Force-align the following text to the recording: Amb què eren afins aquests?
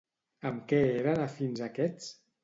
Amb 0.49 0.63
què 0.71 0.79
eren 1.01 1.21
afins 1.25 1.61
aquests? 1.67 2.09